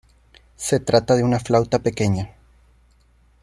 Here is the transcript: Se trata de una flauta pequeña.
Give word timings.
Se 0.55 0.79
trata 0.79 1.15
de 1.15 1.23
una 1.23 1.39
flauta 1.39 1.77
pequeña. 1.77 2.31